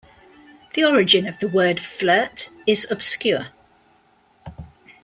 [0.73, 3.49] The origin of the word "flirt" is obscure.